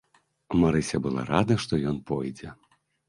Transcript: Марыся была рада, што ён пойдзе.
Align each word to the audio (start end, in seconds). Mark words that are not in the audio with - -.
Марыся 0.61 0.99
была 1.07 1.25
рада, 1.31 1.59
што 1.67 1.79
ён 1.93 2.01
пойдзе. 2.09 2.49